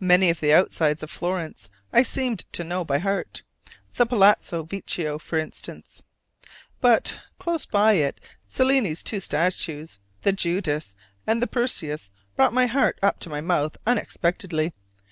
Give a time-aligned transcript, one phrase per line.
[0.00, 3.44] Many of the outsides of Florence I seemed to know by heart
[3.94, 6.02] the Palazzo Vecchio for instance.
[6.80, 12.98] But close by it Cellini's two statues, the Judith and the Perseus, brought my heart
[13.00, 14.72] up to my mouth unexpectedly.